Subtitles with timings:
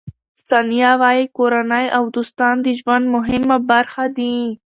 [0.49, 4.35] ثانیه وايي، کورنۍ او دوستان د ژوند مهمه برخه دي.